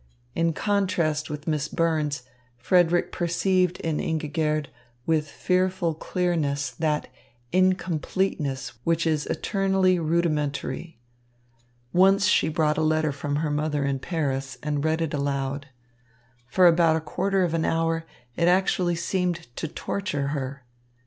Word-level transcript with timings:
In 0.33 0.53
contrast 0.53 1.29
with 1.29 1.45
Miss 1.45 1.67
Burns, 1.67 2.23
Frederick 2.57 3.11
perceived 3.11 3.77
in 3.81 3.99
Ingigerd 3.99 4.69
with 5.05 5.27
fearful 5.29 5.93
clearness 5.93 6.71
that 6.71 7.07
incompleteness 7.51 8.79
which 8.83 9.05
is 9.05 9.27
eternally 9.27 9.99
rudimentary. 9.99 10.97
Once 11.93 12.25
she 12.25 12.49
brought 12.49 12.79
a 12.79 12.81
letter 12.81 13.11
from 13.11 13.35
her 13.35 13.51
mother 13.51 13.85
in 13.85 13.99
Paris 13.99 14.57
and 14.63 14.83
read 14.83 15.01
it 15.01 15.13
aloud. 15.13 15.67
For 16.47 16.65
about 16.65 16.95
a 16.95 16.99
quarter 17.01 17.43
of 17.43 17.53
an 17.53 17.63
hour, 17.63 18.07
it 18.35 18.47
actually 18.47 18.95
seemed 18.95 19.55
to 19.55 19.67
torture 19.67 20.29
her. 20.29 20.65